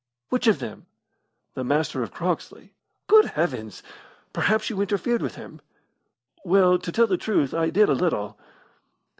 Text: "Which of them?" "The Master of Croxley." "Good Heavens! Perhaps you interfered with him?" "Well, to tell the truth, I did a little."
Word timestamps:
"Which 0.29 0.47
of 0.47 0.57
them?" 0.57 0.87
"The 1.53 1.63
Master 1.63 2.01
of 2.01 2.11
Croxley." 2.11 2.73
"Good 3.05 3.25
Heavens! 3.25 3.83
Perhaps 4.33 4.71
you 4.71 4.81
interfered 4.81 5.21
with 5.21 5.35
him?" 5.35 5.61
"Well, 6.43 6.79
to 6.79 6.91
tell 6.91 7.05
the 7.05 7.17
truth, 7.17 7.53
I 7.53 7.69
did 7.69 7.87
a 7.87 7.93
little." 7.93 8.35